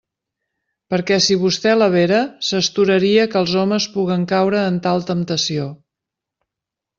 Perquè 0.93 1.17
si 1.25 1.35
vostè 1.43 1.73
la 1.81 1.89
vera, 1.95 2.21
s'astoraria 2.47 3.27
que 3.35 3.39
els 3.45 3.53
homes 3.65 3.87
puguen 3.99 4.25
caure 4.33 4.65
en 4.71 4.81
tal 4.89 5.07
temptació. 5.11 5.69